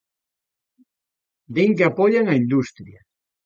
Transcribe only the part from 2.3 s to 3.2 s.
industria.